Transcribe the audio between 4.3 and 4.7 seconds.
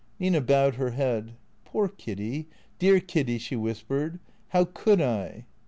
How